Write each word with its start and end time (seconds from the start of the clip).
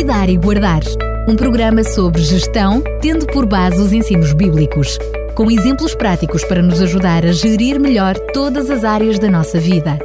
Cuidar 0.00 0.30
e 0.30 0.38
Guardar. 0.38 0.80
Um 1.28 1.36
programa 1.36 1.84
sobre 1.84 2.22
gestão, 2.22 2.82
tendo 3.02 3.26
por 3.26 3.44
base 3.44 3.78
os 3.78 3.92
ensinos 3.92 4.32
bíblicos, 4.32 4.96
com 5.34 5.50
exemplos 5.50 5.94
práticos 5.94 6.42
para 6.42 6.62
nos 6.62 6.80
ajudar 6.80 7.26
a 7.26 7.32
gerir 7.32 7.78
melhor 7.78 8.18
todas 8.32 8.70
as 8.70 8.82
áreas 8.82 9.18
da 9.18 9.30
nossa 9.30 9.60
vida. 9.60 9.98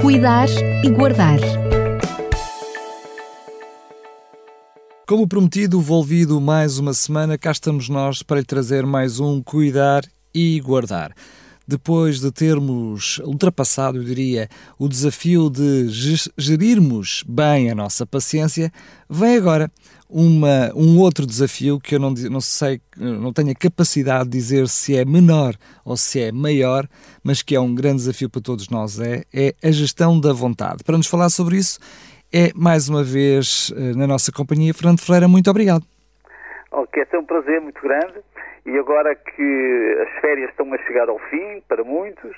Cuidar 0.00 0.46
e 0.84 0.90
Guardar. 0.90 1.40
Como 5.08 5.26
prometido, 5.26 5.80
volvido 5.80 6.40
mais 6.40 6.78
uma 6.78 6.94
semana, 6.94 7.36
cá 7.36 7.50
estamos 7.50 7.88
nós 7.88 8.22
para 8.22 8.38
lhe 8.38 8.46
trazer 8.46 8.86
mais 8.86 9.18
um 9.18 9.42
Cuidar 9.42 10.04
e 10.32 10.60
Guardar 10.60 11.12
depois 11.66 12.20
de 12.20 12.30
termos 12.30 13.18
ultrapassado, 13.24 13.98
eu 13.98 14.04
diria, 14.04 14.48
o 14.78 14.88
desafio 14.88 15.48
de 15.48 15.86
gerirmos 16.36 17.24
bem 17.26 17.70
a 17.70 17.74
nossa 17.74 18.06
paciência, 18.06 18.72
vem 19.08 19.36
agora 19.36 19.70
uma, 20.08 20.70
um 20.76 20.98
outro 20.98 21.26
desafio 21.26 21.80
que 21.80 21.94
eu 21.94 21.98
não, 21.98 22.10
não 22.10 22.40
sei, 22.40 22.80
não 22.96 23.32
tenho 23.32 23.50
a 23.50 23.54
capacidade 23.54 24.28
de 24.28 24.38
dizer 24.38 24.68
se 24.68 24.94
é 24.94 25.04
menor 25.04 25.56
ou 25.84 25.96
se 25.96 26.20
é 26.20 26.30
maior, 26.30 26.88
mas 27.22 27.42
que 27.42 27.54
é 27.54 27.60
um 27.60 27.74
grande 27.74 27.96
desafio 27.96 28.28
para 28.28 28.40
todos 28.40 28.68
nós, 28.68 29.00
é, 29.00 29.24
é 29.32 29.54
a 29.62 29.70
gestão 29.70 30.20
da 30.20 30.32
vontade. 30.32 30.84
Para 30.84 30.96
nos 30.96 31.06
falar 31.06 31.30
sobre 31.30 31.56
isso, 31.56 31.78
é 32.32 32.52
mais 32.54 32.88
uma 32.88 33.02
vez 33.02 33.72
eh, 33.76 33.94
na 33.94 34.06
nossa 34.06 34.32
companhia 34.32 34.74
Fernando 34.74 35.00
Ferreira, 35.00 35.28
muito 35.28 35.48
obrigado. 35.48 35.93
Ok, 36.76 37.06
é 37.08 37.18
um 37.18 37.24
prazer 37.24 37.60
muito 37.60 37.80
grande 37.80 38.20
e 38.66 38.76
agora 38.76 39.14
que 39.14 39.98
as 40.02 40.20
férias 40.20 40.50
estão 40.50 40.72
a 40.74 40.78
chegar 40.78 41.08
ao 41.08 41.20
fim, 41.30 41.62
para 41.68 41.84
muitos, 41.84 42.36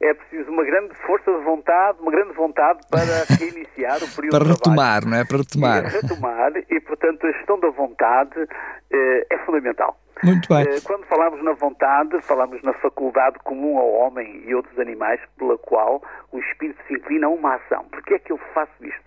é 0.00 0.12
preciso 0.12 0.50
uma 0.50 0.64
grande 0.64 0.92
força 1.06 1.30
de 1.30 1.44
vontade, 1.44 1.98
uma 2.00 2.10
grande 2.10 2.32
vontade 2.32 2.80
para 2.90 3.22
reiniciar 3.38 3.98
o 4.02 4.16
período 4.16 4.36
Para 4.36 4.44
retomar, 4.44 5.06
não 5.06 5.16
é? 5.16 5.24
Para 5.24 5.38
retomar. 5.38 5.84
E 5.84 5.88
retomar, 5.88 6.52
e 6.56 6.80
portanto 6.80 7.28
a 7.28 7.32
gestão 7.32 7.60
da 7.60 7.68
vontade 7.70 8.48
eh, 8.92 9.26
é 9.30 9.38
fundamental. 9.38 9.96
Muito 10.24 10.48
bem. 10.48 10.62
Eh, 10.62 10.80
quando 10.82 11.04
falamos 11.04 11.40
na 11.44 11.52
vontade, 11.52 12.20
falamos 12.22 12.60
na 12.62 12.72
faculdade 12.72 13.38
comum 13.44 13.78
ao 13.78 13.88
homem 13.92 14.42
e 14.46 14.52
outros 14.52 14.76
animais 14.80 15.20
pela 15.38 15.56
qual 15.58 16.02
o 16.32 16.40
espírito 16.40 16.82
se 16.88 16.94
inclina 16.94 17.28
a 17.28 17.30
uma 17.30 17.54
ação. 17.54 17.84
Porquê 17.84 18.14
é 18.14 18.18
que 18.18 18.32
eu 18.32 18.38
faço 18.52 18.84
isto? 18.84 19.06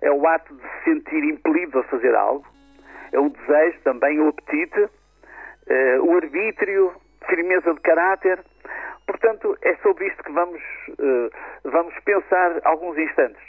É 0.00 0.10
o 0.10 0.26
ato 0.26 0.54
de 0.54 0.62
se 0.62 0.84
sentir 0.84 1.24
impelido 1.24 1.80
a 1.80 1.82
fazer 1.84 2.14
algo, 2.14 2.46
é 3.12 3.18
o 3.18 3.28
desejo, 3.28 3.80
também 3.82 4.20
o 4.20 4.28
apetite, 4.28 4.80
uh, 4.80 6.02
o 6.02 6.16
arbítrio, 6.16 6.94
firmeza 7.28 7.74
de 7.74 7.80
caráter. 7.80 8.42
Portanto, 9.06 9.56
é 9.62 9.74
sobre 9.76 10.08
isto 10.08 10.22
que 10.22 10.32
vamos, 10.32 10.60
uh, 10.90 11.30
vamos 11.64 11.94
pensar 12.04 12.60
alguns 12.64 12.98
instantes. 12.98 13.42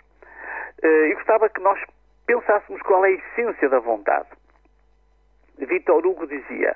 Uh, 0.84 0.88
eu 0.88 1.16
gostava 1.16 1.50
que 1.50 1.62
nós 1.62 1.80
pensássemos 2.26 2.82
qual 2.84 3.06
é 3.06 3.10
a 3.10 3.12
essência 3.12 3.70
da 3.70 3.80
vontade. 3.80 4.28
Vitor 5.58 6.06
Hugo 6.06 6.26
dizia 6.28 6.76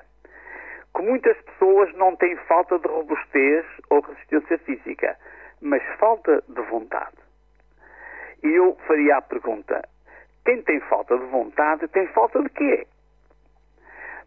que 0.94 1.02
muitas 1.02 1.36
pessoas 1.42 1.92
não 1.94 2.14
têm 2.16 2.36
falta 2.48 2.78
de 2.78 2.86
robustez 2.86 3.64
ou 3.90 4.00
resistência 4.00 4.58
física, 4.58 5.16
mas 5.60 5.82
falta 5.98 6.42
de 6.48 6.60
vontade. 6.62 7.16
E 8.42 8.48
eu 8.48 8.76
faria 8.86 9.16
a 9.16 9.22
pergunta: 9.22 9.82
quem 10.44 10.62
tem 10.62 10.80
falta 10.80 11.16
de 11.16 11.24
vontade 11.26 11.88
tem 11.88 12.06
falta 12.08 12.42
de 12.42 12.48
quê? 12.50 12.86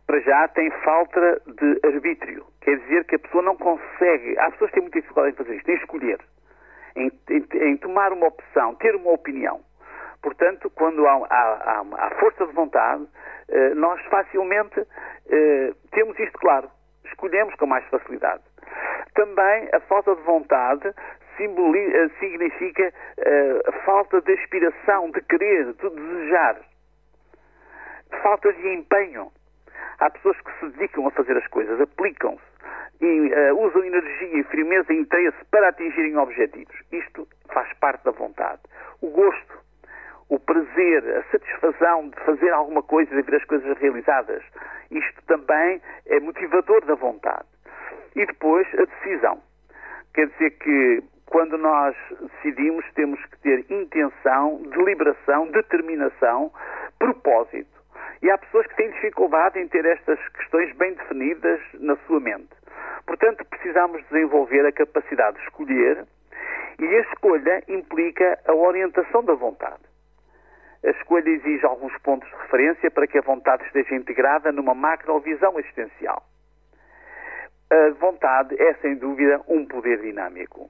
para 0.07 0.21
já 0.21 0.47
tem 0.47 0.71
falta 0.83 1.41
de 1.45 1.79
arbítrio. 1.85 2.45
Quer 2.61 2.77
dizer 2.79 3.03
que 3.05 3.15
a 3.15 3.19
pessoa 3.19 3.43
não 3.43 3.57
consegue. 3.57 4.39
As 4.39 4.53
pessoas 4.53 4.71
têm 4.71 4.81
muita 4.81 5.01
dificuldade 5.01 5.33
em 5.33 5.37
fazer 5.37 5.55
isto, 5.57 5.69
em 5.69 5.75
escolher, 5.75 6.19
em, 6.95 7.11
em, 7.29 7.69
em 7.69 7.77
tomar 7.77 8.13
uma 8.13 8.27
opção, 8.27 8.73
ter 8.75 8.95
uma 8.95 9.11
opinião. 9.11 9.59
Portanto, 10.21 10.71
quando 10.71 11.05
há, 11.05 11.11
há, 11.11 11.23
há, 11.29 11.85
há 11.97 12.09
força 12.19 12.47
de 12.47 12.53
vontade, 12.53 13.05
eh, 13.49 13.73
nós 13.75 14.01
facilmente 14.05 14.79
eh, 15.29 15.73
temos 15.91 16.17
isto 16.19 16.39
claro. 16.39 16.69
Escolhemos 17.05 17.53
com 17.55 17.67
mais 17.67 17.85
facilidade. 17.89 18.41
Também 19.13 19.69
a 19.73 19.79
falta 19.81 20.15
de 20.15 20.21
vontade 20.23 20.93
eh, 21.43 22.09
significa 22.19 22.93
eh, 23.17 23.71
falta 23.85 24.21
de 24.21 24.33
aspiração, 24.33 25.11
de 25.11 25.21
querer, 25.21 25.73
de 25.73 25.89
desejar. 25.89 26.57
Falta 28.21 28.51
de 28.53 28.67
empenho. 28.73 29.31
Há 29.99 30.09
pessoas 30.09 30.39
que 30.41 30.51
se 30.59 30.69
dedicam 30.71 31.07
a 31.07 31.11
fazer 31.11 31.37
as 31.37 31.47
coisas, 31.47 31.79
aplicam-se 31.81 32.57
e 33.01 33.31
uh, 33.31 33.65
usam 33.65 33.83
energia, 33.83 34.43
firmeza 34.45 34.93
e 34.93 34.99
interesse 34.99 35.37
para 35.51 35.69
atingirem 35.69 36.17
objetivos. 36.17 36.75
Isto 36.91 37.27
faz 37.53 37.71
parte 37.79 38.03
da 38.03 38.11
vontade. 38.11 38.61
O 39.01 39.09
gosto, 39.09 39.59
o 40.29 40.39
prazer, 40.39 41.03
a 41.17 41.23
satisfação 41.31 42.09
de 42.09 42.19
fazer 42.21 42.51
alguma 42.51 42.81
coisa, 42.81 43.15
de 43.15 43.21
ver 43.21 43.35
as 43.35 43.45
coisas 43.45 43.77
realizadas, 43.77 44.43
isto 44.89 45.21
também 45.25 45.81
é 46.07 46.19
motivador 46.19 46.83
da 46.85 46.95
vontade. 46.95 47.47
E 48.15 48.25
depois 48.25 48.67
a 48.73 48.85
decisão. 48.85 49.41
Quer 50.13 50.27
dizer 50.29 50.51
que 50.51 51.03
quando 51.27 51.57
nós 51.57 51.95
decidimos, 52.21 52.85
temos 52.93 53.23
que 53.25 53.39
ter 53.39 53.65
intenção, 53.69 54.61
deliberação, 54.71 55.47
determinação, 55.47 56.51
propósito. 56.97 57.77
E 58.21 58.31
há 58.31 58.37
pessoas 58.37 58.65
que 58.67 58.75
têm 58.75 58.89
dificuldade 58.91 59.59
em 59.59 59.67
ter 59.67 59.85
estas 59.85 60.19
questões 60.29 60.75
bem 60.77 60.93
definidas 60.93 61.59
na 61.75 61.95
sua 62.07 62.19
mente. 62.19 62.49
Portanto, 63.05 63.45
precisamos 63.45 64.03
desenvolver 64.09 64.65
a 64.65 64.71
capacidade 64.71 65.37
de 65.37 65.43
escolher 65.43 66.05
e 66.79 66.85
a 66.85 67.01
escolha 67.01 67.63
implica 67.67 68.39
a 68.47 68.53
orientação 68.53 69.23
da 69.23 69.33
vontade. 69.33 69.83
A 70.83 70.89
escolha 70.91 71.29
exige 71.29 71.65
alguns 71.65 71.95
pontos 71.99 72.29
de 72.29 72.35
referência 72.37 72.89
para 72.89 73.07
que 73.07 73.17
a 73.17 73.21
vontade 73.21 73.63
esteja 73.65 73.95
integrada 73.95 74.51
numa 74.51 74.73
macrovisão 74.73 75.59
existencial. 75.59 76.23
A 77.69 77.89
vontade 77.99 78.55
é, 78.61 78.73
sem 78.75 78.95
dúvida, 78.95 79.41
um 79.47 79.65
poder 79.65 79.99
dinâmico. 80.01 80.69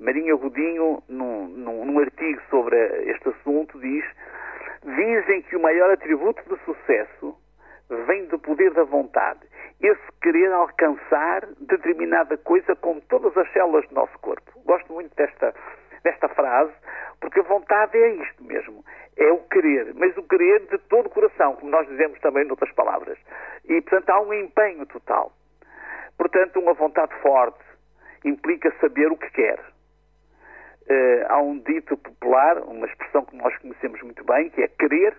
Marinha 0.00 0.34
Godinho, 0.34 1.02
num, 1.08 1.46
num, 1.48 1.84
num 1.84 1.98
artigo 2.00 2.40
sobre 2.50 2.76
este 3.10 3.28
assunto, 3.28 3.78
diz 3.78 4.04
dizem 4.84 5.42
que 5.42 5.56
o 5.56 5.60
maior 5.60 5.90
atributo 5.90 6.42
de 6.42 6.62
sucesso 6.64 7.36
vem 8.06 8.26
do 8.26 8.38
poder 8.38 8.72
da 8.72 8.84
vontade. 8.84 9.40
Esse 9.80 10.02
querer 10.22 10.52
alcançar 10.52 11.46
determinada 11.60 12.36
coisa 12.38 12.76
com 12.76 13.00
todas 13.00 13.36
as 13.36 13.50
células 13.52 13.86
do 13.88 13.94
nosso 13.94 14.18
corpo. 14.18 14.52
Gosto 14.64 14.92
muito 14.92 15.14
desta, 15.14 15.54
desta 16.02 16.28
frase, 16.28 16.72
porque 17.20 17.40
a 17.40 17.44
vontade 17.44 17.96
é 17.96 18.14
isto 18.16 18.44
mesmo. 18.44 18.84
É 19.16 19.30
o 19.30 19.38
querer, 19.38 19.94
mas 19.94 20.16
o 20.16 20.22
querer 20.22 20.66
de 20.66 20.78
todo 20.78 21.06
o 21.06 21.10
coração, 21.10 21.56
como 21.56 21.70
nós 21.70 21.86
dizemos 21.88 22.18
também 22.20 22.44
noutras 22.44 22.72
palavras. 22.72 23.18
E, 23.64 23.80
portanto, 23.80 24.10
há 24.10 24.20
um 24.20 24.34
empenho 24.34 24.84
total. 24.86 25.32
Portanto, 26.18 26.58
uma 26.60 26.74
vontade 26.74 27.14
forte 27.20 27.62
implica 28.24 28.72
saber 28.80 29.10
o 29.10 29.16
que 29.16 29.30
quer 29.30 29.73
Uh, 30.88 31.24
há 31.28 31.40
um 31.40 31.58
dito 31.60 31.96
popular, 31.96 32.58
uma 32.58 32.86
expressão 32.86 33.24
que 33.24 33.36
nós 33.36 33.56
conhecemos 33.58 34.02
muito 34.02 34.22
bem, 34.24 34.50
que 34.50 34.62
é 34.62 34.68
querer 34.68 35.16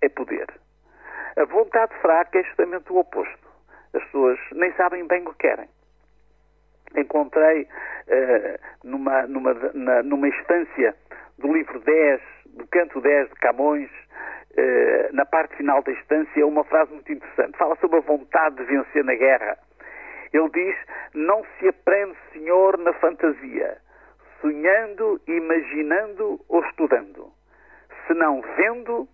é 0.00 0.08
poder. 0.08 0.46
A 1.36 1.44
vontade 1.44 1.94
fraca 2.00 2.38
é 2.38 2.42
justamente 2.42 2.90
o 2.90 2.98
oposto. 2.98 3.48
As 3.92 4.02
pessoas 4.04 4.38
nem 4.52 4.72
sabem 4.72 5.06
bem 5.06 5.22
o 5.26 5.32
que 5.32 5.48
querem. 5.48 5.68
Encontrei 6.96 7.62
uh, 7.62 8.58
numa, 8.82 9.26
numa, 9.26 9.54
na, 9.74 10.02
numa 10.02 10.28
instância 10.28 10.94
do 11.36 11.52
livro 11.52 11.80
10, 11.80 12.20
do 12.46 12.66
canto 12.68 13.00
10 13.00 13.28
de 13.28 13.34
Camões, 13.34 13.90
uh, 13.90 15.12
na 15.14 15.26
parte 15.26 15.54
final 15.56 15.82
da 15.82 15.92
instância, 15.92 16.46
uma 16.46 16.64
frase 16.64 16.92
muito 16.92 17.12
interessante. 17.12 17.58
Fala 17.58 17.76
sobre 17.76 17.98
a 17.98 18.02
vontade 18.02 18.56
de 18.56 18.64
vencer 18.64 19.04
na 19.04 19.14
guerra. 19.14 19.58
Ele 20.32 20.48
diz: 20.48 20.76
Não 21.14 21.44
se 21.58 21.68
aprende, 21.68 22.16
Senhor, 22.32 22.78
na 22.78 22.94
fantasia 22.94 23.78
sonhando, 24.40 25.20
imaginando 25.26 26.40
ou 26.48 26.64
estudando, 26.64 27.32
senão 28.06 28.42
vendo, 28.56 29.08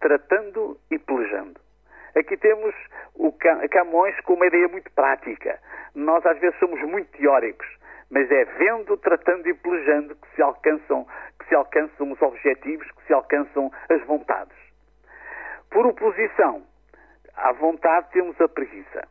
tratando 0.00 0.78
e 0.90 0.98
pelejando. 0.98 1.60
Aqui 2.16 2.36
temos 2.36 2.74
o 3.14 3.32
Camões 3.70 4.18
com 4.20 4.34
uma 4.34 4.46
ideia 4.46 4.68
muito 4.68 4.90
prática. 4.92 5.58
Nós 5.94 6.24
às 6.24 6.38
vezes 6.38 6.58
somos 6.58 6.80
muito 6.82 7.10
teóricos, 7.16 7.66
mas 8.10 8.30
é 8.30 8.44
vendo, 8.44 8.96
tratando 8.96 9.46
e 9.48 9.54
pelejando 9.54 10.14
que 10.16 10.34
se 10.34 10.42
alcançam, 10.42 11.06
que 11.38 11.48
se 11.48 11.54
alcançam 11.54 12.12
os 12.12 12.22
objetivos, 12.22 12.90
que 12.92 13.06
se 13.06 13.12
alcançam 13.12 13.70
as 13.88 14.02
vontades. 14.06 14.56
Por 15.70 15.86
oposição 15.86 16.62
à 17.34 17.52
vontade 17.52 18.10
temos 18.12 18.40
a 18.40 18.48
preguiça. 18.48 19.06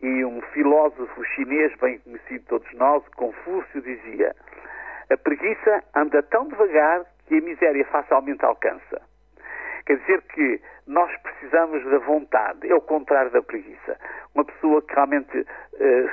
E 0.00 0.24
um 0.24 0.40
filósofo 0.52 1.24
chinês 1.34 1.74
bem 1.80 1.98
conhecido 1.98 2.38
de 2.38 2.46
todos 2.46 2.72
nós, 2.74 3.02
Confúcio, 3.16 3.82
dizia: 3.82 4.32
a 5.10 5.16
preguiça 5.16 5.82
anda 5.94 6.22
tão 6.22 6.48
devagar 6.48 7.04
que 7.26 7.38
a 7.38 7.40
miséria 7.40 7.84
facilmente 7.86 8.44
alcança. 8.44 9.00
Quer 9.86 9.98
dizer 9.98 10.22
que 10.22 10.60
nós 10.86 11.10
precisamos 11.22 11.84
da 11.84 11.98
vontade, 11.98 12.70
é 12.70 12.74
o 12.74 12.80
contrário 12.80 13.30
da 13.30 13.42
preguiça. 13.42 13.98
Uma 14.34 14.44
pessoa 14.44 14.82
que 14.82 14.94
realmente 14.94 15.38
uh, 15.38 15.46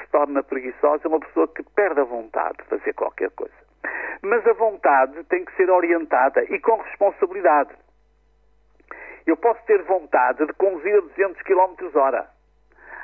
se 0.02 0.08
torna 0.12 0.42
preguiçosa 0.44 1.02
é 1.06 1.08
uma 1.08 1.20
pessoa 1.20 1.48
que 1.48 1.64
perde 1.76 2.00
a 2.00 2.06
vontade 2.06 2.58
de 2.60 2.64
fazer 2.70 2.94
qualquer 2.94 3.32
coisa. 3.32 3.54
Mas 4.22 4.48
a 4.48 4.54
vontade 4.54 5.24
tem 5.26 5.44
que 5.44 5.56
ser 5.56 5.70
orientada 5.70 6.44
e 6.46 6.60
com 6.60 6.78
responsabilidade. 6.78 7.72
Eu 9.28 9.36
posso 9.36 9.64
ter 9.66 9.82
vontade 9.84 10.46
de 10.46 10.54
conduzir 10.54 10.98
a 10.98 11.02
200 11.02 11.42
km 11.42 11.76
hora. 11.96 12.30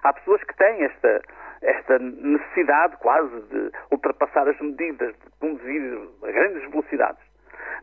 Há 0.03 0.13
pessoas 0.13 0.43
que 0.43 0.55
têm 0.55 0.83
esta, 0.83 1.21
esta 1.61 1.99
necessidade 1.99 2.97
quase 2.97 3.41
de 3.41 3.71
ultrapassar 3.91 4.47
as 4.47 4.59
medidas, 4.59 5.13
de 5.13 5.29
conduzir 5.39 5.99
a 6.23 6.31
grandes 6.31 6.69
velocidades. 6.69 7.21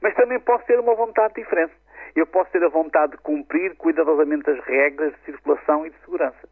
Mas 0.02 0.14
também 0.14 0.38
posso 0.40 0.64
ter 0.66 0.78
uma 0.78 0.94
vontade 0.94 1.34
diferente. 1.34 1.74
Eu 2.14 2.26
posso 2.26 2.50
ter 2.50 2.62
a 2.64 2.68
vontade 2.68 3.12
de 3.12 3.18
cumprir 3.18 3.76
cuidadosamente 3.76 4.50
as 4.50 4.58
regras 4.64 5.12
de 5.12 5.20
circulação 5.24 5.86
e 5.86 5.90
de 5.90 5.98
segurança. 6.00 6.48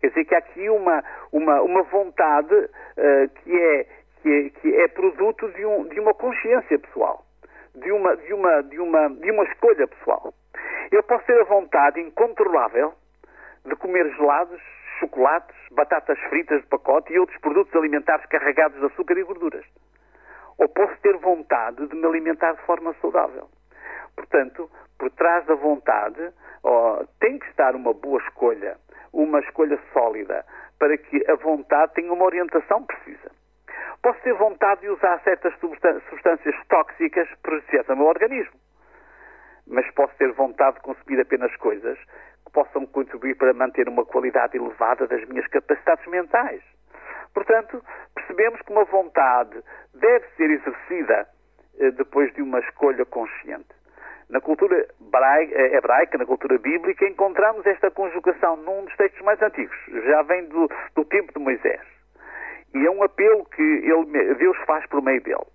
Quer 0.00 0.08
dizer 0.08 0.24
que 0.24 0.34
há 0.34 0.38
aqui 0.38 0.68
uma, 0.68 1.02
uma, 1.32 1.62
uma 1.62 1.82
vontade 1.82 2.54
uh, 2.54 3.28
que, 3.42 3.58
é, 3.58 3.86
que, 4.22 4.28
é, 4.28 4.50
que 4.50 4.74
é 4.76 4.88
produto 4.88 5.48
de, 5.52 5.64
um, 5.64 5.88
de 5.88 6.00
uma 6.00 6.14
consciência 6.14 6.78
pessoal, 6.78 7.24
de 7.74 7.90
uma, 7.90 8.16
de, 8.16 8.32
uma, 8.32 8.62
de, 8.62 8.78
uma, 8.78 9.08
de 9.08 9.30
uma 9.30 9.44
escolha 9.44 9.86
pessoal. 9.86 10.32
Eu 10.90 11.02
posso 11.02 11.24
ter 11.26 11.40
a 11.40 11.44
vontade 11.44 12.00
incontrolável 12.00 12.94
de 13.64 13.74
comer 13.76 14.10
gelados, 14.14 14.60
chocolates, 14.98 15.56
batatas 15.72 16.18
fritas 16.28 16.60
de 16.60 16.66
pacote 16.68 17.12
e 17.12 17.18
outros 17.18 17.38
produtos 17.40 17.74
alimentares 17.74 18.24
carregados 18.26 18.78
de 18.78 18.86
açúcar 18.86 19.18
e 19.18 19.24
gorduras. 19.24 19.64
Ou 20.58 20.68
posso 20.68 20.96
ter 21.02 21.16
vontade 21.18 21.86
de 21.86 21.96
me 21.96 22.06
alimentar 22.06 22.52
de 22.52 22.62
forma 22.62 22.94
saudável. 23.00 23.48
Portanto, 24.14 24.70
por 24.98 25.10
trás 25.10 25.44
da 25.46 25.54
vontade 25.54 26.32
oh, 26.62 27.04
tem 27.20 27.38
que 27.38 27.46
estar 27.46 27.74
uma 27.74 27.92
boa 27.92 28.20
escolha, 28.22 28.76
uma 29.12 29.40
escolha 29.40 29.78
sólida, 29.92 30.44
para 30.78 30.96
que 30.96 31.24
a 31.30 31.34
vontade 31.36 31.94
tenha 31.94 32.12
uma 32.12 32.24
orientação 32.24 32.84
precisa. 32.84 33.30
Posso 34.02 34.20
ter 34.20 34.34
vontade 34.34 34.82
de 34.82 34.88
usar 34.88 35.20
certas 35.22 35.54
substâncias 35.58 36.54
tóxicas 36.68 37.28
prejudiciais 37.42 37.88
ao 37.88 37.96
meu 37.96 38.06
organismo, 38.06 38.58
mas 39.66 39.90
posso 39.92 40.14
ter 40.16 40.30
vontade 40.32 40.76
de 40.76 40.82
consumir 40.82 41.20
apenas 41.20 41.54
coisas 41.56 41.98
possam 42.54 42.86
contribuir 42.86 43.36
para 43.36 43.52
manter 43.52 43.88
uma 43.88 44.06
qualidade 44.06 44.56
elevada 44.56 45.06
das 45.06 45.22
minhas 45.28 45.46
capacidades 45.48 46.06
mentais. 46.06 46.62
Portanto, 47.34 47.84
percebemos 48.14 48.62
que 48.62 48.72
uma 48.72 48.84
vontade 48.84 49.60
deve 49.92 50.24
ser 50.36 50.50
exercida 50.50 51.28
eh, 51.80 51.90
depois 51.90 52.32
de 52.34 52.40
uma 52.40 52.60
escolha 52.60 53.04
consciente. 53.04 53.74
Na 54.30 54.40
cultura 54.40 54.76
eh, 54.76 55.76
hebraica, 55.76 56.16
na 56.16 56.24
cultura 56.24 56.56
bíblica, 56.58 57.06
encontramos 57.06 57.66
esta 57.66 57.90
conjugação 57.90 58.56
num 58.56 58.84
dos 58.84 58.96
textos 58.96 59.20
mais 59.22 59.42
antigos, 59.42 59.76
já 60.06 60.22
vem 60.22 60.46
do, 60.46 60.70
do 60.94 61.04
tempo 61.04 61.32
de 61.32 61.40
Moisés. 61.40 61.80
E 62.74 62.86
é 62.86 62.90
um 62.90 63.02
apelo 63.02 63.44
que 63.46 63.62
ele, 63.62 64.34
Deus 64.34 64.56
faz 64.66 64.86
por 64.86 65.02
meio 65.02 65.20
dele. 65.22 65.46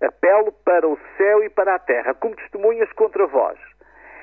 Apelo 0.00 0.52
para 0.64 0.86
o 0.86 0.98
céu 1.16 1.42
e 1.42 1.50
para 1.50 1.74
a 1.74 1.78
terra, 1.78 2.14
como 2.14 2.36
testemunhas 2.36 2.90
contra 2.92 3.26
vós, 3.26 3.58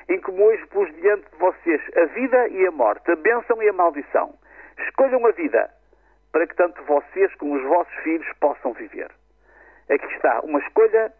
em 0.09 0.19
que 0.19 0.31
hoje 0.31 0.65
pus 0.67 0.93
diante 0.95 1.29
de 1.29 1.37
vocês 1.37 1.81
a 1.97 2.05
vida 2.05 2.47
e 2.49 2.67
a 2.67 2.71
morte, 2.71 3.11
a 3.11 3.15
bênção 3.15 3.61
e 3.61 3.69
a 3.69 3.73
maldição. 3.73 4.33
Escolham 4.79 5.25
a 5.25 5.31
vida, 5.31 5.69
para 6.31 6.47
que 6.47 6.55
tanto 6.55 6.83
vocês 6.83 7.33
como 7.35 7.55
os 7.55 7.63
vossos 7.63 7.93
filhos 8.03 8.27
possam 8.39 8.73
viver. 8.73 9.11
Aqui 9.89 10.05
está 10.15 10.41
uma 10.41 10.59
escolha 10.59 11.13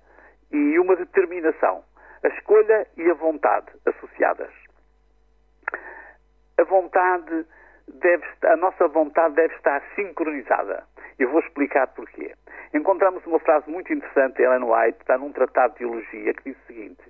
e 0.51 0.79
uma 0.79 0.95
determinação 0.95 1.83
a 2.23 2.27
escolha 2.29 2.87
e 2.97 3.09
a 3.09 3.13
vontade 3.13 3.67
associadas. 3.85 4.51
A 6.57 6.63
vontade 6.63 7.45
deve, 7.87 8.25
a 8.45 8.55
nossa 8.55 8.87
vontade 8.87 9.35
deve 9.35 9.53
estar 9.55 9.83
sincronizada. 9.95 10.85
Eu 11.19 11.29
vou 11.29 11.41
explicar 11.41 11.87
porquê. 11.87 12.33
Encontramos 12.73 13.25
uma 13.25 13.39
frase 13.39 13.69
muito 13.69 13.91
interessante 13.91 14.41
Ellen 14.41 14.63
White, 14.63 14.99
está 15.01 15.17
num 15.17 15.31
tratado 15.31 15.73
de 15.73 15.79
teologia, 15.79 16.33
que 16.33 16.51
diz 16.51 16.57
o 16.63 16.65
seguinte: 16.65 17.03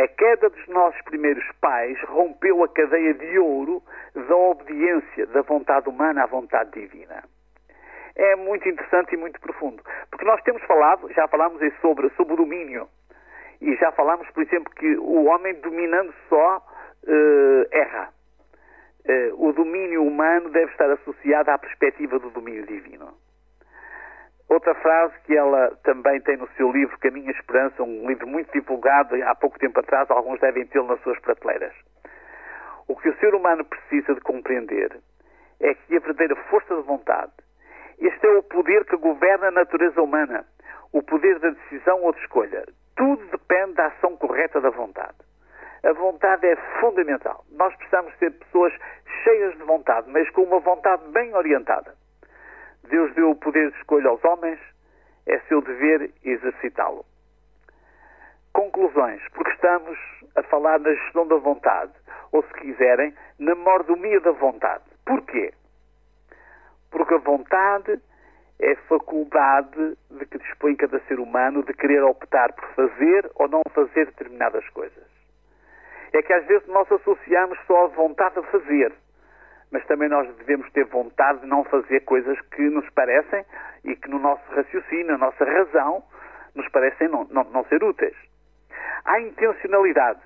A 0.00 0.08
queda 0.08 0.48
dos 0.48 0.66
nossos 0.68 0.98
primeiros 1.02 1.44
pais 1.60 2.00
rompeu 2.04 2.64
a 2.64 2.68
cadeia 2.68 3.12
de 3.12 3.38
ouro 3.38 3.82
da 4.14 4.34
obediência 4.34 5.26
da 5.26 5.42
vontade 5.42 5.90
humana 5.90 6.22
à 6.22 6.26
vontade 6.26 6.70
divina. 6.70 7.22
É 8.16 8.34
muito 8.34 8.66
interessante 8.66 9.12
e 9.12 9.18
muito 9.18 9.38
profundo, 9.38 9.82
porque 10.10 10.24
nós 10.24 10.42
temos 10.42 10.62
falado, 10.62 11.12
já 11.12 11.28
falámos 11.28 11.60
sobre, 11.82 12.08
sobre 12.16 12.32
o 12.32 12.36
domínio 12.38 12.88
e 13.60 13.76
já 13.76 13.92
falámos, 13.92 14.26
por 14.30 14.42
exemplo, 14.42 14.72
que 14.74 14.96
o 14.96 15.24
homem 15.26 15.52
dominando 15.60 16.14
só 16.30 16.56
uh, 16.56 17.66
erra. 17.70 18.08
Uh, 19.06 19.48
o 19.48 19.52
domínio 19.52 20.02
humano 20.02 20.48
deve 20.48 20.72
estar 20.72 20.90
associado 20.90 21.50
à 21.50 21.58
perspectiva 21.58 22.18
do 22.18 22.30
domínio 22.30 22.66
divino. 22.66 23.12
Outra 24.50 24.74
frase 24.74 25.14
que 25.24 25.36
ela 25.36 25.70
também 25.84 26.20
tem 26.20 26.36
no 26.36 26.48
seu 26.56 26.72
livro 26.72 26.98
Caminho 26.98 27.28
e 27.28 27.30
Esperança, 27.30 27.84
um 27.84 28.08
livro 28.08 28.26
muito 28.26 28.50
divulgado 28.52 29.14
há 29.24 29.34
pouco 29.36 29.56
tempo 29.60 29.78
atrás, 29.78 30.10
alguns 30.10 30.40
devem 30.40 30.66
tê-lo 30.66 30.88
nas 30.88 31.00
suas 31.02 31.20
prateleiras. 31.20 31.72
O 32.88 32.96
que 32.96 33.08
o 33.08 33.16
ser 33.18 33.32
humano 33.32 33.64
precisa 33.64 34.12
de 34.12 34.20
compreender 34.20 34.98
é 35.60 35.72
que 35.72 35.96
a 35.96 36.00
verdadeira 36.00 36.34
força 36.50 36.74
de 36.74 36.82
vontade, 36.82 37.32
este 38.00 38.26
é 38.26 38.30
o 38.30 38.42
poder 38.42 38.86
que 38.86 38.96
governa 38.96 39.48
a 39.48 39.52
natureza 39.52 40.02
humana, 40.02 40.44
o 40.92 41.00
poder 41.00 41.38
da 41.38 41.50
decisão 41.50 42.02
ou 42.02 42.12
de 42.12 42.18
escolha. 42.20 42.64
Tudo 42.96 43.24
depende 43.26 43.74
da 43.74 43.86
ação 43.86 44.16
correta 44.16 44.60
da 44.60 44.70
vontade. 44.70 45.16
A 45.84 45.92
vontade 45.92 46.46
é 46.46 46.56
fundamental. 46.80 47.44
Nós 47.52 47.72
precisamos 47.76 48.12
ser 48.18 48.32
pessoas 48.32 48.72
cheias 49.22 49.56
de 49.56 49.62
vontade, 49.62 50.10
mas 50.10 50.28
com 50.30 50.42
uma 50.42 50.58
vontade 50.58 51.06
bem 51.12 51.34
orientada. 51.34 51.99
Deus 52.88 53.14
deu 53.14 53.30
o 53.30 53.36
poder 53.36 53.70
de 53.70 53.76
escolha 53.78 54.08
aos 54.08 54.24
homens, 54.24 54.58
é 55.26 55.38
seu 55.48 55.60
dever 55.60 56.10
exercitá-lo. 56.24 57.04
Conclusões, 58.52 59.22
porque 59.32 59.52
estamos 59.52 59.98
a 60.34 60.42
falar 60.44 60.80
na 60.80 60.92
gestão 60.92 61.26
da 61.26 61.36
vontade, 61.36 61.92
ou 62.32 62.42
se 62.42 62.52
quiserem, 62.54 63.14
na 63.38 63.54
mordomia 63.54 64.20
da 64.20 64.32
vontade. 64.32 64.84
Porquê? 65.04 65.52
Porque 66.90 67.14
a 67.14 67.18
vontade 67.18 68.00
é 68.60 68.74
faculdade 68.88 69.96
de 70.10 70.26
que 70.26 70.38
dispõe 70.38 70.76
cada 70.76 71.00
ser 71.00 71.18
humano 71.18 71.62
de 71.64 71.72
querer 71.72 72.02
optar 72.02 72.52
por 72.52 72.68
fazer 72.74 73.30
ou 73.36 73.48
não 73.48 73.62
fazer 73.72 74.06
determinadas 74.06 74.68
coisas. 74.70 75.04
É 76.12 76.20
que 76.22 76.32
às 76.32 76.44
vezes 76.46 76.66
nós 76.68 76.90
associamos 76.90 77.58
só 77.66 77.84
a 77.84 77.88
vontade 77.88 78.38
a 78.38 78.42
fazer, 78.42 78.92
mas 79.70 79.84
também 79.86 80.08
nós 80.08 80.28
devemos 80.36 80.70
ter 80.72 80.84
vontade 80.84 81.40
de 81.40 81.46
não 81.46 81.64
fazer 81.64 82.00
coisas 82.00 82.40
que 82.52 82.62
nos 82.62 82.88
parecem 82.90 83.44
e 83.84 83.94
que 83.94 84.08
no 84.08 84.18
nosso 84.18 84.42
raciocínio, 84.52 85.12
na 85.12 85.18
nossa 85.18 85.44
razão, 85.44 86.02
nos 86.54 86.68
parecem 86.68 87.08
não, 87.08 87.24
não, 87.30 87.44
não 87.44 87.64
ser 87.64 87.82
úteis. 87.82 88.16
Há 89.04 89.20
intencionalidade, 89.20 90.20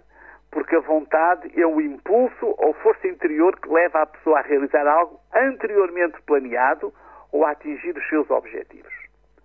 porque 0.51 0.77
a 0.77 0.81
vontade 0.81 1.51
é 1.61 1.67
o 1.67 1.81
impulso 1.81 2.55
ou 2.59 2.73
força 2.75 3.07
interior 3.07 3.59
que 3.61 3.69
leva 3.69 4.03
a 4.03 4.07
pessoa 4.07 4.39
a 4.39 4.43
realizar 4.43 4.87
algo 4.87 5.21
anteriormente 5.35 6.21
planeado 6.23 6.93
ou 7.31 7.45
a 7.45 7.51
atingir 7.51 7.97
os 7.97 8.09
seus 8.09 8.31
objetivos. 8.31 8.93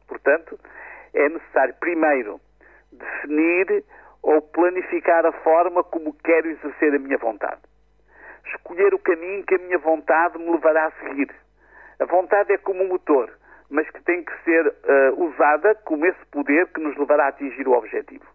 Portanto, 0.07 0.59
é 1.13 1.27
necessário 1.27 1.73
primeiro 1.79 2.39
definir 2.91 3.83
ou 4.21 4.41
planificar 4.41 5.25
a 5.25 5.31
forma 5.31 5.83
como 5.83 6.13
quero 6.23 6.49
exercer 6.49 6.93
a 6.93 6.99
minha 6.99 7.17
vontade. 7.17 7.61
Escolher 8.45 8.93
o 8.93 8.99
caminho 8.99 9.43
que 9.45 9.55
a 9.55 9.59
minha 9.59 9.77
vontade 9.77 10.37
me 10.37 10.51
levará 10.51 10.87
a 10.87 10.91
seguir. 10.91 11.33
A 11.99 12.05
vontade 12.05 12.53
é 12.53 12.57
como 12.57 12.83
um 12.83 12.87
motor, 12.87 13.31
mas 13.69 13.89
que 13.89 14.01
tem 14.03 14.23
que 14.23 14.43
ser 14.43 14.67
uh, 14.67 15.23
usada 15.23 15.75
como 15.85 16.05
esse 16.05 16.25
poder 16.31 16.67
que 16.67 16.81
nos 16.81 16.97
levará 16.97 17.25
a 17.25 17.29
atingir 17.29 17.67
o 17.67 17.73
objetivo. 17.73 18.25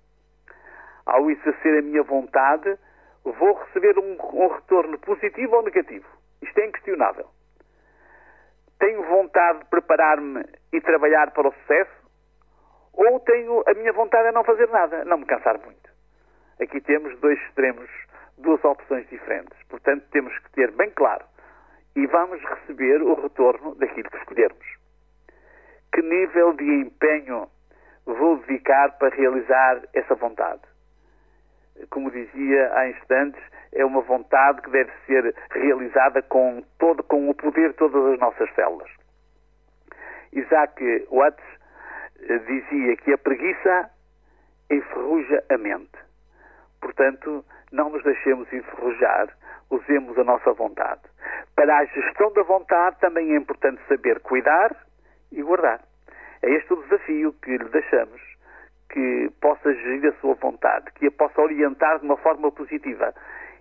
Ao 1.06 1.30
exercer 1.30 1.78
a 1.78 1.82
minha 1.82 2.02
vontade, 2.02 2.78
vou 3.24 3.54
receber 3.54 3.98
um, 3.98 4.16
um 4.32 4.48
retorno 4.48 4.98
positivo 4.98 5.56
ou 5.56 5.62
negativo. 5.62 6.06
Isto 6.42 6.58
é 6.58 6.66
inquestionável 6.66 7.28
tenho 8.84 9.02
vontade 9.04 9.60
de 9.60 9.64
preparar-me 9.66 10.44
e 10.70 10.80
trabalhar 10.80 11.30
para 11.30 11.48
o 11.48 11.52
sucesso, 11.52 12.04
ou 12.92 13.18
tenho 13.20 13.62
a 13.66 13.72
minha 13.72 13.92
vontade 13.94 14.28
é 14.28 14.32
não 14.32 14.44
fazer 14.44 14.68
nada, 14.68 15.04
não 15.06 15.18
me 15.18 15.24
cansar 15.24 15.58
muito. 15.58 15.90
Aqui 16.60 16.80
temos 16.82 17.18
dois 17.20 17.38
extremos, 17.48 17.88
duas 18.38 18.62
opções 18.64 19.08
diferentes. 19.08 19.56
Portanto, 19.68 20.04
temos 20.10 20.36
que 20.38 20.50
ter 20.52 20.70
bem 20.72 20.90
claro 20.90 21.24
e 21.96 22.06
vamos 22.06 22.42
receber 22.42 23.02
o 23.02 23.14
retorno 23.14 23.74
daquilo 23.76 24.10
que 24.10 24.16
escolhermos. 24.18 24.66
Que 25.92 26.02
nível 26.02 26.52
de 26.54 26.64
empenho 26.64 27.48
vou 28.04 28.38
dedicar 28.38 28.98
para 28.98 29.14
realizar 29.14 29.82
essa 29.92 30.14
vontade? 30.14 30.62
Como 31.90 32.10
dizia 32.10 32.72
há 32.74 32.88
instantes, 32.88 33.40
é 33.72 33.84
uma 33.84 34.00
vontade 34.00 34.62
que 34.62 34.70
deve 34.70 34.92
ser 35.06 35.34
realizada 35.50 36.22
com, 36.22 36.62
todo, 36.78 37.02
com 37.02 37.28
o 37.28 37.34
poder 37.34 37.70
de 37.70 37.76
todas 37.76 38.12
as 38.12 38.18
nossas 38.18 38.52
células. 38.54 38.90
Isaac 40.32 41.06
Watts 41.10 41.44
eh, 42.20 42.38
dizia 42.38 42.96
que 42.96 43.12
a 43.12 43.18
preguiça 43.18 43.90
enferruja 44.70 45.44
a 45.48 45.58
mente. 45.58 45.98
Portanto, 46.80 47.44
não 47.72 47.90
nos 47.90 48.02
deixemos 48.02 48.52
enferrujar, 48.52 49.28
usemos 49.70 50.18
a 50.18 50.24
nossa 50.24 50.52
vontade. 50.52 51.00
Para 51.54 51.78
a 51.78 51.84
gestão 51.84 52.32
da 52.32 52.42
vontade 52.42 52.96
também 53.00 53.32
é 53.32 53.36
importante 53.36 53.80
saber 53.88 54.20
cuidar 54.20 54.76
e 55.32 55.42
guardar. 55.42 55.80
É 56.42 56.50
este 56.50 56.72
o 56.72 56.82
desafio 56.82 57.32
que 57.42 57.56
lhe 57.56 57.68
deixamos, 57.70 58.20
que 58.90 59.30
possa 59.40 59.72
gerir 59.72 60.12
a 60.12 60.20
sua 60.20 60.34
vontade, 60.34 60.92
que 60.94 61.06
a 61.06 61.10
possa 61.10 61.40
orientar 61.40 61.98
de 62.00 62.04
uma 62.04 62.16
forma 62.16 62.50
positiva 62.52 63.14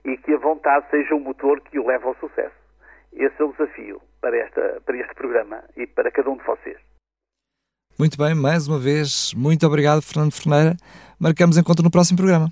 e 0.04 0.18
que 0.18 0.34
a 0.34 0.38
vontade 0.38 0.86
seja 0.90 1.16
o 1.16 1.20
motor 1.20 1.62
que 1.62 1.80
o 1.80 1.88
leva 1.88 2.08
ao 2.08 2.16
sucesso. 2.16 2.56
Esse 3.14 3.42
é 3.42 3.46
o 3.46 3.52
desafio 3.52 4.02
para, 4.20 4.38
esta, 4.38 4.82
para 4.86 4.98
este 4.98 5.14
programa 5.14 5.64
e 5.78 5.88
para 5.88 6.12
cada 6.12 6.30
um 6.30 6.38
de 6.38 6.44
vocês. 6.44 6.78
Muito 7.98 8.18
bem, 8.18 8.34
mais 8.34 8.68
uma 8.68 8.80
vez, 8.80 9.34
muito 9.36 9.66
obrigado, 9.68 10.02
Fernando 10.02 10.34
Ferneira. 10.34 10.76
Marcamos 11.20 11.58
encontro 11.58 11.84
no 11.84 11.92
próximo 11.92 12.18
programa. 12.18 12.52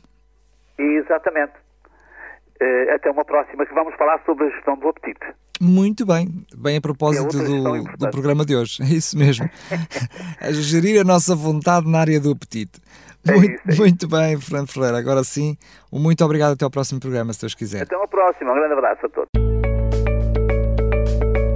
Exatamente. 1.12 1.52
Uh, 2.62 2.96
até 2.96 3.12
uma 3.12 3.26
próxima, 3.26 3.66
que 3.66 3.74
vamos 3.74 3.94
falar 3.96 4.22
sobre 4.26 4.46
a 4.46 4.50
gestão 4.52 4.78
do 4.78 4.88
apetite. 4.88 5.26
Muito 5.60 6.06
bem, 6.06 6.28
bem 6.56 6.78
a 6.78 6.82
propósito 6.82 7.38
é 7.38 7.44
do, 7.44 7.84
do, 7.98 8.10
programa 8.12 8.46
de 8.46 8.56
hoje, 8.56 8.82
é 8.84 8.86
isso 8.86 9.18
mesmo. 9.18 9.50
a 10.40 10.52
gerir 10.52 11.02
a 11.02 11.04
nossa 11.04 11.36
vontade 11.36 11.90
na 11.90 12.00
área 12.00 12.20
do 12.20 12.32
apetite. 12.32 12.80
É 13.28 13.36
muito, 13.36 13.54
isso, 13.68 13.82
é 13.82 13.86
muito 13.86 14.08
bem, 14.08 14.40
Fernando 14.40 14.72
Ferreira. 14.72 14.98
Agora 14.98 15.24
sim, 15.24 15.58
um 15.92 16.00
muito 16.00 16.24
obrigado. 16.24 16.54
Até 16.54 16.64
ao 16.64 16.72
próximo 16.72 17.00
programa, 17.00 17.34
se 17.34 17.42
Deus 17.42 17.54
quiser. 17.54 17.84
Até 17.84 17.98
uma 17.98 18.08
próxima. 18.08 18.52
Um 18.52 18.56
grande 18.56 18.74
abraço 18.74 19.06
a 19.06 19.10
todos. 19.10 19.30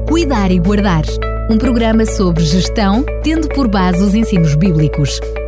Cuidar 0.09 0.51
e 0.51 0.59
Guardar 0.59 1.03
um 1.49 1.57
programa 1.59 2.05
sobre 2.05 2.43
gestão, 2.43 3.03
tendo 3.23 3.47
por 3.49 3.67
base 3.67 4.03
os 4.03 4.15
ensinos 4.15 4.55
bíblicos, 4.55 5.19